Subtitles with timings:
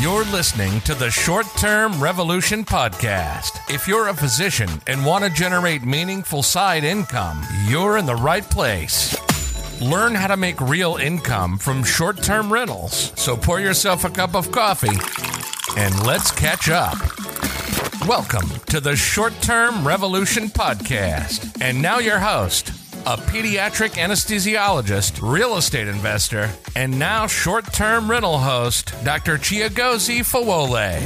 [0.00, 3.58] You're listening to the Short Term Revolution Podcast.
[3.72, 8.42] If you're a physician and want to generate meaningful side income, you're in the right
[8.42, 9.16] place.
[9.80, 13.12] Learn how to make real income from short term rentals.
[13.14, 14.98] So pour yourself a cup of coffee
[15.76, 16.98] and let's catch up.
[18.06, 21.62] Welcome to the Short Term Revolution Podcast.
[21.62, 22.72] And now, your host,
[23.06, 29.36] a pediatric anesthesiologist, real estate investor, and now short term rental host, Dr.
[29.36, 31.02] Chiagozi Fawole.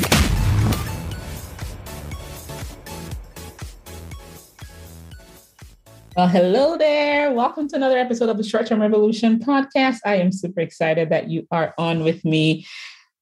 [6.17, 7.33] Well, hello there.
[7.33, 9.99] Welcome to another episode of the Short Term Revolution podcast.
[10.05, 12.65] I am super excited that you are on with me.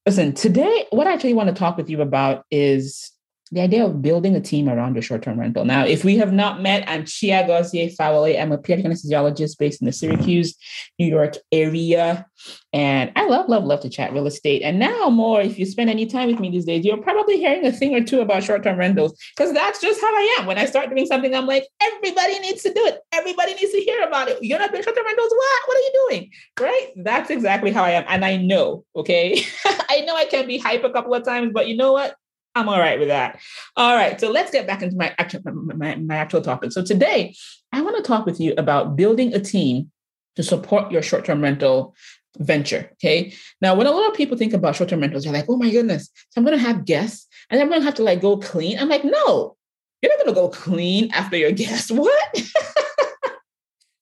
[0.04, 3.10] Listen, today, what I actually want to talk with you about is
[3.52, 5.64] the idea of building a team around your short-term rental.
[5.64, 8.40] Now, if we have not met, I'm Chiagozi Fawole.
[8.40, 10.56] I'm a pediatric anesthesiologist based in the Syracuse,
[10.98, 12.26] New York area.
[12.72, 14.62] And I love, love, love to chat real estate.
[14.62, 17.64] And now more, if you spend any time with me these days, you're probably hearing
[17.64, 20.46] a thing or two about short-term rentals because that's just how I am.
[20.46, 22.98] When I start doing something, I'm like, everybody needs to do it.
[23.12, 24.42] Everybody needs to hear about it.
[24.42, 25.30] You're not doing short-term rentals?
[25.30, 25.62] What?
[25.66, 26.30] What are you doing?
[26.58, 26.88] Right?
[26.96, 28.04] That's exactly how I am.
[28.08, 29.40] And I know, okay?
[29.88, 32.16] I know I can be hype a couple of times, but you know what?
[32.56, 33.38] I'm all right with that.
[33.76, 36.72] All right, so let's get back into my actual my, my actual topic.
[36.72, 37.36] So today,
[37.70, 39.92] I want to talk with you about building a team
[40.36, 41.94] to support your short-term rental
[42.38, 42.90] venture.
[42.94, 43.34] Okay.
[43.60, 46.10] Now, when a lot of people think about short-term rentals, they're like, "Oh my goodness,
[46.30, 48.78] so I'm going to have guests, and I'm going to have to like go clean."
[48.78, 49.56] I'm like, "No,
[50.00, 51.90] you're not going to go clean after your guests.
[51.94, 52.42] What?"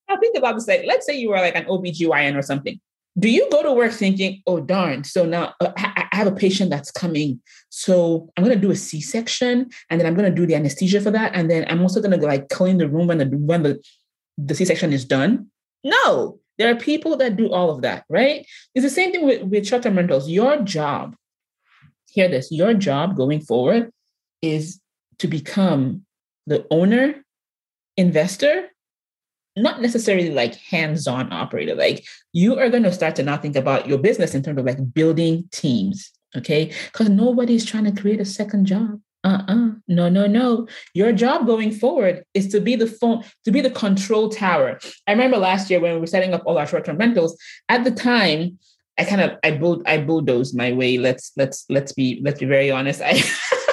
[0.09, 0.69] now think about this.
[0.69, 2.81] Like, let's say you were like an OBGYN or something
[3.19, 6.71] do you go to work thinking, oh, darn, so now uh, I have a patient
[6.71, 7.41] that's coming.
[7.71, 10.55] So I'm going to do a C section and then I'm going to do the
[10.55, 11.33] anesthesia for that.
[11.35, 13.83] And then I'm also going to like clean the room when the, when the,
[14.39, 15.51] the C section is done.
[15.83, 18.47] No, there are people that do all of that, right?
[18.75, 20.29] It's the same thing with, with short term rentals.
[20.29, 21.17] Your job,
[22.11, 23.91] hear this, your job going forward
[24.41, 24.81] is
[25.19, 26.05] to become
[26.47, 27.25] the owner,
[27.97, 28.69] investor,
[29.57, 33.87] not necessarily like hands-on operator like you are going to start to now think about
[33.87, 36.73] your business in terms of like building teams okay?
[36.87, 39.01] Because nobody's trying to create a second job.
[39.23, 39.71] Uh-uh.
[39.89, 40.69] No no no.
[40.93, 44.79] Your job going forward is to be the phone to be the control tower.
[45.07, 47.37] I remember last year when we were setting up all our short-term rentals
[47.69, 48.59] at the time
[48.97, 52.47] i kind of i built i bulldozed my way let's let's let's be let's be
[52.47, 53.01] very honest.
[53.03, 53.13] I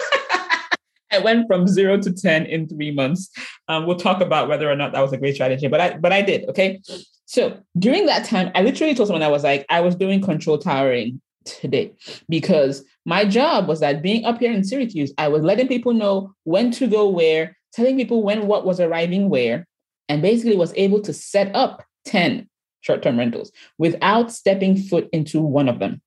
[1.11, 3.29] I went from zero to 10 in three months.
[3.67, 6.11] Um, we'll talk about whether or not that was a great strategy, but I but
[6.11, 6.47] I did.
[6.49, 6.81] Okay.
[7.25, 10.57] So during that time, I literally told someone I was like, I was doing control
[10.57, 11.93] towering today
[12.29, 16.35] because my job was that being up here in Syracuse, I was letting people know
[16.43, 19.67] when to go where, telling people when what was arriving where,
[20.09, 22.49] and basically was able to set up 10
[22.81, 26.01] short-term rentals without stepping foot into one of them.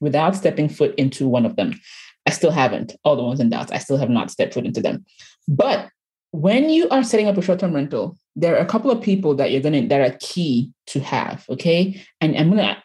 [0.00, 1.80] Without stepping foot into one of them.
[2.28, 2.94] I still haven't.
[3.04, 5.06] All the ones in Dallas, I still have not stepped foot into them.
[5.48, 5.88] But
[6.32, 9.50] when you are setting up a short-term rental, there are a couple of people that
[9.50, 11.46] you're gonna that are key to have.
[11.48, 12.04] Okay.
[12.20, 12.76] And I'm gonna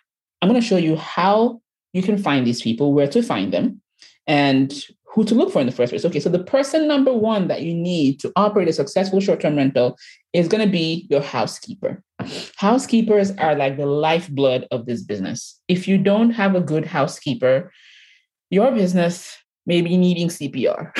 [0.41, 1.59] I'm gonna show you how
[1.91, 3.81] you can find these people, where to find them,
[4.27, 4.73] and
[5.13, 6.05] who to look for in the first place.
[6.05, 9.97] Okay, so the person number one that you need to operate a successful short-term rental
[10.31, 12.01] is going to be your housekeeper.
[12.55, 15.61] Housekeepers are like the lifeblood of this business.
[15.67, 17.71] If you don't have a good housekeeper,
[18.53, 20.91] your business may be needing CPR.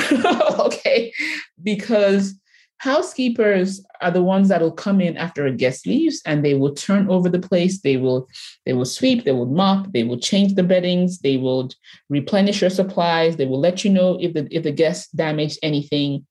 [0.60, 1.14] okay.
[1.62, 2.34] Because
[2.78, 6.74] housekeepers are the ones that will come in after a guest leaves and they will
[6.74, 8.28] turn over the place they will
[8.66, 11.70] they will sweep they will mop they will change the beddings they will
[12.10, 16.28] replenish your supplies they will let you know if the if the guest damaged anything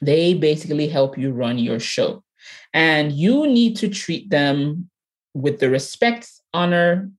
[0.00, 2.22] they basically help you run your show
[2.72, 4.88] and you need to treat them
[5.34, 7.10] with the respect honor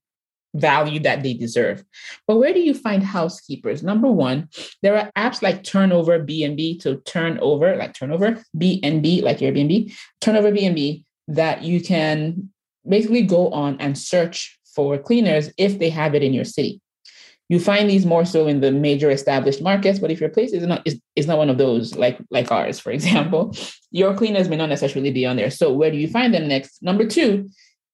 [0.55, 1.83] value that they deserve.
[2.27, 3.83] But where do you find housekeepers?
[3.83, 4.49] Number one,
[4.81, 11.03] there are apps like Turnover BNB to Turnover, like Turnover BNB, like Airbnb, Turnover BNB
[11.27, 12.49] that you can
[12.87, 16.81] basically go on and search for cleaners if they have it in your city.
[17.47, 20.65] You find these more so in the major established markets, but if your place is
[20.65, 23.55] not is, is not one of those, like like ours, for example,
[23.91, 25.51] your cleaners may not necessarily be on there.
[25.51, 26.81] So where do you find them next?
[26.81, 27.49] Number two,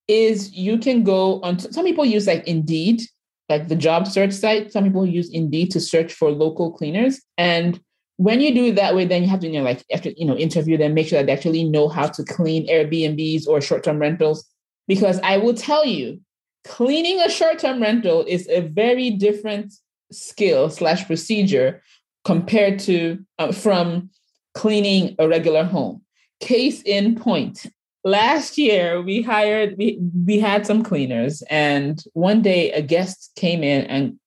[0.08, 3.02] is you can go on some people use like Indeed,
[3.50, 4.72] like the job search site.
[4.72, 7.22] Some people use Indeed to search for local cleaners.
[7.38, 7.80] And
[8.18, 10.26] when you do it that way, then you have to, you know, like after, you
[10.26, 14.00] know, interview them, make sure that they actually know how to clean Airbnbs or short-term
[14.00, 14.46] rentals.
[14.88, 16.22] Because I will tell you,
[16.66, 19.74] cleaning a short-term rental is a very different
[20.12, 21.82] skill slash procedure
[22.24, 24.10] compared to uh, from
[24.54, 26.02] cleaning a regular home.
[26.40, 27.66] Case in point,
[28.04, 33.64] last year we hired we, we had some cleaners and one day a guest came
[33.64, 34.20] in and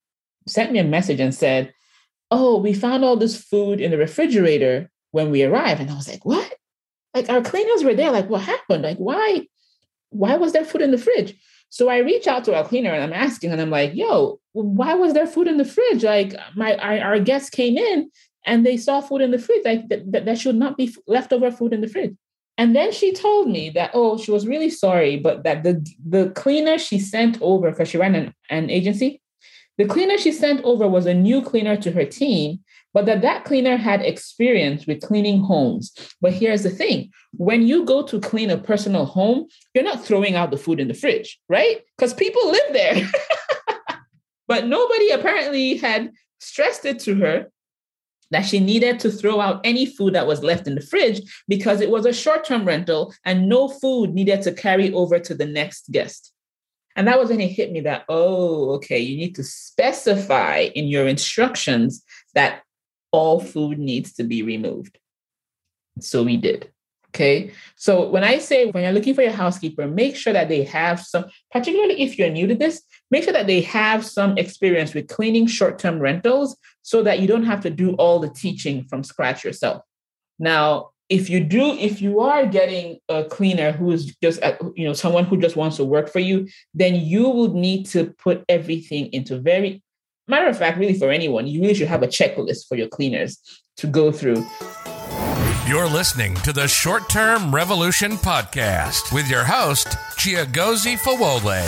[0.47, 1.73] sent me a message and said,
[2.31, 5.81] Oh, we found all this food in the refrigerator when we arrived.
[5.81, 6.55] And I was like, What?
[7.15, 8.11] Like our cleaners were there.
[8.11, 8.83] Like, what happened?
[8.83, 9.47] Like, why?
[10.11, 11.35] Why was there food in the fridge?
[11.71, 14.95] So I reach out to our cleaner and I'm asking, and I'm like, yo, why
[14.95, 16.05] was there food in the fridge?
[16.05, 18.11] Like my our, guests came in
[18.47, 19.65] and they saw food in the fridge.
[19.65, 22.15] Like that, that, that should not be leftover food in the fridge.
[22.57, 26.31] And then she told me that, oh, she was really sorry, but that the, the
[26.31, 29.21] cleaner she sent over, because she ran an, an agency,
[29.77, 32.61] the cleaner she sent over was a new cleaner to her team,
[32.93, 35.93] but that that cleaner had experience with cleaning homes.
[36.21, 40.37] But here's the thing when you go to clean a personal home, you're not throwing
[40.37, 41.81] out the food in the fridge, right?
[41.97, 43.11] Because people live there.
[44.49, 47.51] but nobody apparently had stressed it to her
[48.31, 51.81] that she needed to throw out any food that was left in the fridge because
[51.81, 55.47] it was a short term rental and no food needed to carry over to the
[55.47, 56.33] next guest.
[56.97, 60.87] And that was when it hit me that, oh, okay, you need to specify in
[60.87, 62.05] your instructions
[62.35, 62.63] that
[63.11, 64.99] all food needs to be removed.
[66.01, 66.71] So we did.
[67.15, 67.53] Okay.
[67.77, 71.01] So when I say when you're looking for your housekeeper, make sure that they have
[71.01, 72.83] some, particularly if you're new to this,
[73.13, 77.29] make sure that they have some experience with cleaning short term rentals so that you
[77.29, 79.83] don't have to do all the teaching from scratch yourself.
[80.41, 84.85] Now, if you do, if you are getting a cleaner who is just, uh, you
[84.85, 88.43] know, someone who just wants to work for you, then you will need to put
[88.49, 89.85] everything into very,
[90.27, 93.39] matter of fact, really for anyone, you really should have a checklist for your cleaners
[93.77, 94.45] to go through.
[95.67, 99.87] You're listening to the Short Term Revolution Podcast with your host,
[100.19, 101.65] Chiagozi Fawole.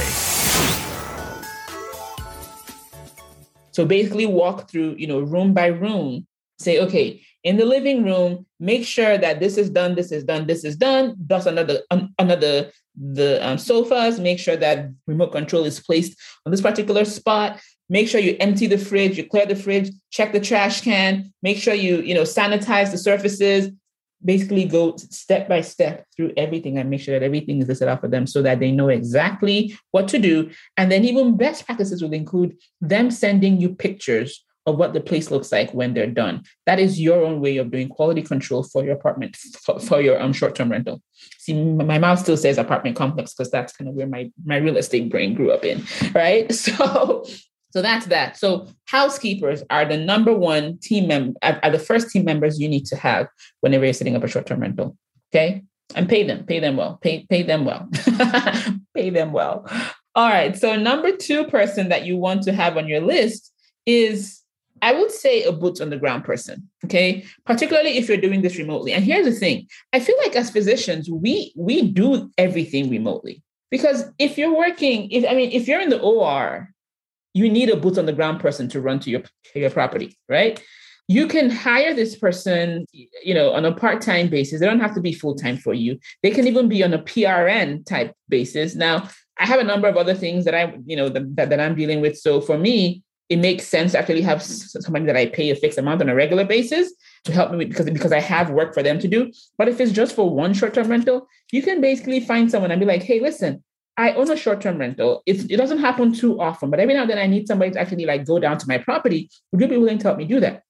[3.73, 6.27] So basically walk through, you know, room by room,
[6.59, 10.47] say, okay, in the living room, make sure that this is done, this is done,
[10.47, 11.17] this is done.
[11.27, 14.21] Dust another um, another the um, sofas.
[14.21, 17.61] Make sure that remote control is placed on this particular spot.
[17.89, 21.33] Make sure you empty the fridge, you clear the fridge, check the trash can.
[21.43, 23.71] Make sure you you know sanitize the surfaces.
[24.25, 28.01] Basically, go step by step through everything and make sure that everything is listed out
[28.01, 30.51] for them so that they know exactly what to do.
[30.77, 35.31] And then even best practices will include them sending you pictures of what the place
[35.31, 36.43] looks like when they're done.
[36.67, 40.21] That is your own way of doing quality control for your apartment, for, for your
[40.21, 41.01] um, short-term rental.
[41.39, 44.77] See, my mouth still says apartment complex because that's kind of where my, my real
[44.77, 45.85] estate brain grew up in,
[46.15, 46.53] right?
[46.67, 47.25] So,
[47.77, 48.39] so that's that.
[48.39, 52.87] So housekeepers are the number one team member, are the first team members you need
[52.87, 53.29] to have
[53.61, 54.97] whenever you're setting up a short-term rental.
[55.31, 55.63] Okay.
[55.95, 57.87] And pay them, pay them well, pay, pay them well,
[58.95, 59.67] pay them well.
[60.15, 60.57] All right.
[60.57, 63.53] So number two person that you want to have on your list
[63.85, 64.41] is
[64.81, 67.27] I would say a boots on the ground person, okay?
[67.45, 68.95] Particularly if you're doing this remotely.
[68.95, 69.67] And here's the thing.
[69.93, 73.43] I feel like as physicians, we we do everything remotely.
[73.71, 76.71] Because if you're working, if I mean, if you're in the OR,
[77.37, 79.23] you need a boots on the ground person to run to your,
[79.55, 80.63] your property, right?
[81.07, 84.59] You can hire this person, you know, on a part-time basis.
[84.59, 85.99] They don't have to be full-time for you.
[86.23, 88.75] They can even be on a PRN type basis.
[88.75, 91.77] Now, I have a number of other things that I, you know, that, that I'm
[91.77, 92.17] dealing with.
[92.17, 95.79] So for me, it makes sense to actually have somebody that I pay a fixed
[95.79, 96.93] amount on a regular basis
[97.25, 99.31] to help me because because I have work for them to do.
[99.59, 102.87] But if it's just for one short-term rental, you can basically find someone and be
[102.87, 103.63] like, hey, listen,
[103.97, 105.23] I own a short-term rental.
[105.27, 108.05] It doesn't happen too often, but every now and then I need somebody to actually
[108.05, 109.31] like go down to my property.
[109.53, 110.63] Would you be willing to help me do that?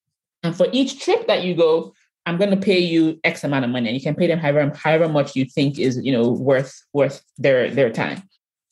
[0.42, 1.92] And for each trip that you go,
[2.25, 4.73] I'm going to pay you X amount of money, and you can pay them however
[4.75, 8.23] however much you think is you know worth worth their their time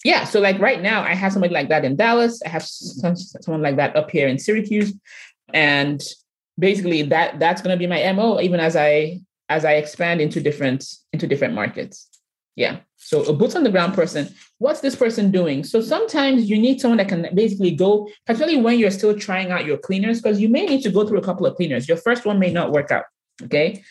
[0.05, 2.41] yeah, so like right now, I have somebody like that in Dallas.
[2.45, 4.93] I have someone like that up here in Syracuse,
[5.55, 6.03] and
[6.59, 10.41] basically that that's going to be my mo even as I as I expand into
[10.41, 10.85] different
[11.15, 12.09] into different markets.
[12.55, 12.81] Yeah.
[13.05, 14.35] So a boots on the ground person.
[14.59, 15.63] What's this person doing?
[15.63, 19.67] So sometimes you need someone that can basically go, particularly when you're still trying out
[19.67, 21.87] your cleaners, because you may need to go through a couple of cleaners.
[21.87, 23.05] Your first one may not work out.
[23.43, 23.85] Okay.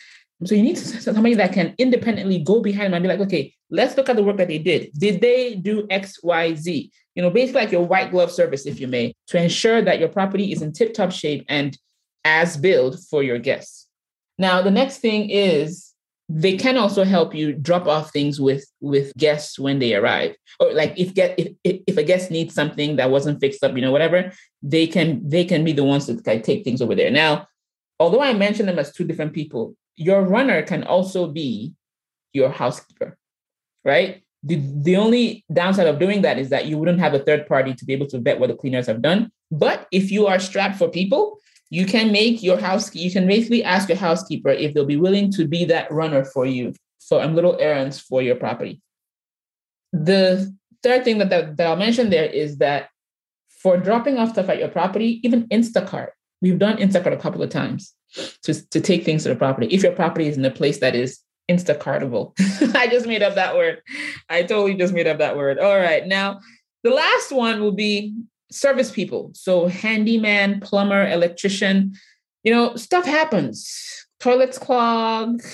[0.44, 3.96] So you need somebody that can independently go behind them and be like, okay, let's
[3.96, 4.90] look at the work that they did.
[4.94, 6.90] Did they do X, Y, Z?
[7.14, 10.08] You know, basically like your white glove service, if you may, to ensure that your
[10.08, 11.78] property is in tip-top shape and
[12.24, 13.86] as built for your guests.
[14.38, 15.93] Now, the next thing is
[16.28, 20.72] they can also help you drop off things with with guests when they arrive or
[20.72, 23.92] like if get if, if a guest needs something that wasn't fixed up you know
[23.92, 27.46] whatever they can they can be the ones that take things over there now
[28.00, 31.74] although i mentioned them as two different people your runner can also be
[32.32, 33.16] your housekeeper,
[33.84, 34.22] right?
[34.42, 37.72] The, the only downside of doing that is that you wouldn't have a third party
[37.74, 39.30] to be able to vet what the cleaners have done.
[39.50, 41.38] But if you are strapped for people,
[41.74, 45.32] you can make your house, you can basically ask your housekeeper if they'll be willing
[45.32, 46.72] to be that runner for you
[47.08, 48.80] for um, little errands for your property.
[49.92, 50.54] The
[50.84, 52.90] third thing that, that, that I'll mention there is that
[53.48, 56.10] for dropping off stuff at your property, even Instacart.
[56.40, 57.92] We've done Instacart a couple of times
[58.42, 59.66] to, to take things to the property.
[59.66, 61.18] If your property is in a place that is
[61.50, 62.34] Instacartable.
[62.76, 63.82] I just made up that word.
[64.30, 65.58] I totally just made up that word.
[65.58, 66.06] All right.
[66.06, 66.38] Now,
[66.84, 68.14] the last one will be
[68.54, 69.30] service people.
[69.34, 71.94] So, handyman, plumber, electrician.
[72.42, 74.06] You know, stuff happens.
[74.20, 75.42] Toilets clog.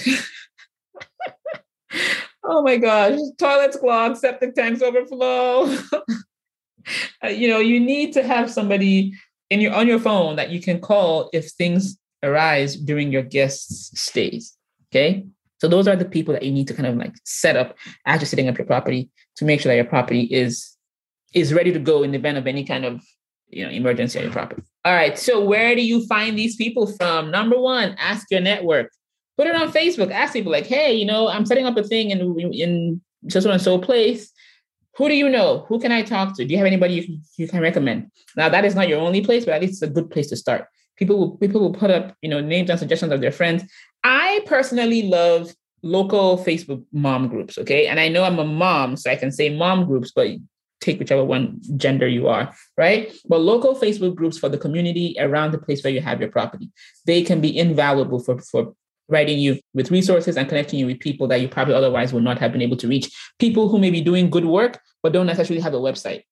[2.45, 5.65] oh my gosh, toilets clog, septic tanks overflow.
[7.25, 9.15] uh, you know, you need to have somebody
[9.51, 13.91] in your on your phone that you can call if things arise during your guests'
[14.01, 14.57] stays.
[14.93, 15.25] Okay.
[15.61, 17.77] So those are the people that you need to kind of like set up
[18.07, 20.77] after setting up your property to make sure that your property is
[21.33, 23.03] is ready to go in the event of any kind of
[23.49, 24.63] you know emergency on your property.
[24.85, 25.19] All right.
[25.19, 27.31] So where do you find these people from?
[27.31, 28.91] Number one, ask your network.
[29.37, 30.11] Put it on Facebook.
[30.11, 33.51] Ask people like, hey, you know, I'm setting up a thing in in so so
[33.51, 34.31] and so place.
[34.97, 35.65] Who do you know?
[35.69, 36.45] Who can I talk to?
[36.45, 38.11] Do you have anybody you, you can recommend?
[38.37, 40.37] Now that is not your only place, but at least it's a good place to
[40.37, 40.67] start.
[40.97, 43.65] People will people will put up, you know, names and suggestions of their friends.
[44.05, 47.57] I personally love local Facebook mom groups.
[47.59, 47.87] Okay.
[47.87, 50.29] And I know I'm a mom, so I can say mom groups, but
[50.81, 53.13] take whichever one gender you are, right?
[53.29, 56.71] But local Facebook groups for the community around the place where you have your property,
[57.07, 58.75] they can be invaluable for, for
[59.09, 62.39] writing you with resources and connecting you with people that you probably otherwise would not
[62.39, 63.11] have been able to reach.
[63.39, 66.23] People who may be doing good work, but don't necessarily have a website.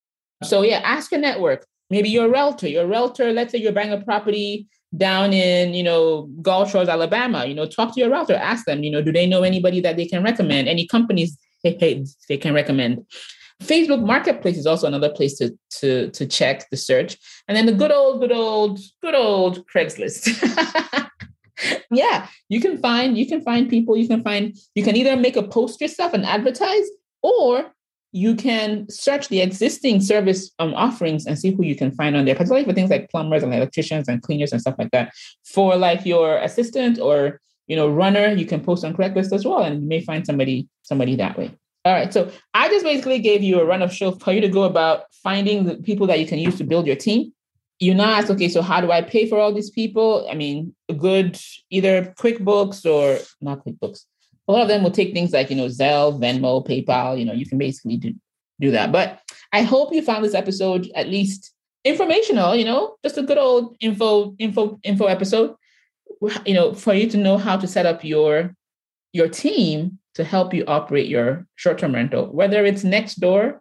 [0.45, 1.67] So yeah, ask your network.
[1.91, 2.69] Maybe you're a realtor.
[2.69, 3.33] You're a realtor.
[3.33, 7.45] Let's say you're buying a property down in, you know, Gulf Shores, Alabama.
[7.45, 8.35] You know, talk to your realtor.
[8.35, 10.69] Ask them, you know, do they know anybody that they can recommend?
[10.69, 13.05] Any companies they, they can recommend?
[13.63, 17.73] Facebook Marketplace is also another place to to to check the search, and then the
[17.73, 20.29] good old, good old, good old Craigslist.
[21.91, 23.97] yeah, you can find you can find people.
[23.97, 26.87] You can find you can either make a post yourself and advertise,
[27.23, 27.73] or
[28.13, 32.25] you can search the existing service um, offerings and see who you can find on
[32.25, 35.13] there, particularly for things like plumbers and electricians and cleaners and stuff like that.
[35.45, 39.65] For like your assistant or you know runner, you can post on Craigslist as well,
[39.65, 41.51] and you may find somebody somebody that way.
[41.89, 44.49] All right, so I just basically gave you a run of show for you to
[44.49, 47.33] go about finding the people that you can use to build your team.
[47.81, 50.29] You now ask, okay, so how do I pay for all these people?
[50.31, 51.41] I mean, a good
[51.71, 54.05] either QuickBooks or not QuickBooks
[54.49, 57.35] a lot of them will take things like, you know, Zelle, Venmo, PayPal, you know,
[57.35, 58.15] you can basically do,
[58.59, 58.91] do that.
[58.91, 59.21] But
[59.53, 61.53] I hope you found this episode at least
[61.85, 65.55] informational, you know, just a good old info, info, info episode,
[66.47, 68.55] you know, for you to know how to set up your
[69.19, 73.61] your team to help you operate your short-term rental, whether it's next door